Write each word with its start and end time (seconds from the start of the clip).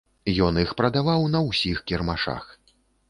Ён 0.45 0.55
іх 0.61 0.71
прадаваў 0.79 1.27
на 1.35 1.41
ўсіх 1.49 1.83
кірмашах. 1.93 2.43